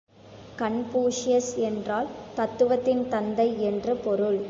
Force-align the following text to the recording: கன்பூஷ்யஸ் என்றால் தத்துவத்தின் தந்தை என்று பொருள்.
கன்பூஷ்யஸ் 0.59 1.51
என்றால் 1.59 2.09
தத்துவத்தின் 2.35 3.07
தந்தை 3.09 3.61
என்று 3.61 3.95
பொருள். 3.97 4.39